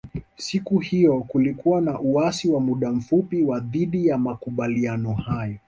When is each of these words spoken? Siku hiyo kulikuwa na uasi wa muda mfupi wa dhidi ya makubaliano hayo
Siku 0.37 0.79
hiyo 0.79 1.17
kulikuwa 1.21 1.81
na 1.81 1.99
uasi 1.99 2.49
wa 2.49 2.59
muda 2.59 2.91
mfupi 2.91 3.43
wa 3.43 3.59
dhidi 3.59 4.07
ya 4.07 4.17
makubaliano 4.17 5.13
hayo 5.13 5.57